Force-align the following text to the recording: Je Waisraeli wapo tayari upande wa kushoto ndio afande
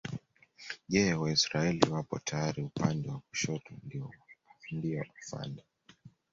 Je 0.93 1.03
Waisraeli 1.19 1.89
wapo 1.91 2.19
tayari 2.19 2.63
upande 2.63 3.09
wa 3.09 3.19
kushoto 3.19 3.73
ndio 4.71 5.03
afande 5.19 5.63